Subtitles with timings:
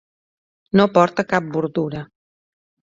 [0.81, 2.05] No porta cap bordura.